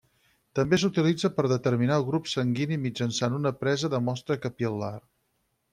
[0.59, 4.95] També s'utilitza per determinar el grup sanguini mitjançant una presa de mostra capil·lar.